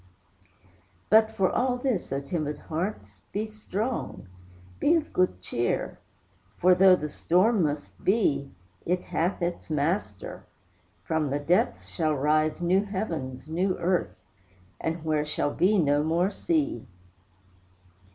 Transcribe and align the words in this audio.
But 1.11 1.29
for 1.29 1.51
all 1.51 1.77
this, 1.77 2.11
O 2.11 2.19
timid 2.19 2.57
hearts, 2.57 3.21
be 3.31 3.45
strong; 3.45 4.25
Be 4.79 4.95
of 4.95 5.13
good 5.13 5.43
cheer, 5.43 5.99
for, 6.57 6.73
though 6.73 6.95
the 6.95 7.07
storm 7.07 7.61
must 7.61 8.03
be, 8.03 8.49
It 8.83 9.03
hath 9.03 9.43
its 9.43 9.69
Master: 9.69 10.43
from 11.03 11.29
the 11.29 11.37
depths 11.37 11.87
shall 11.87 12.15
rise 12.15 12.63
New 12.63 12.83
heavens, 12.83 13.47
new 13.47 13.77
earth, 13.77 14.15
where 15.03 15.23
shall 15.23 15.53
be 15.53 15.77
no 15.77 16.01
more 16.01 16.31
sea. 16.31 16.87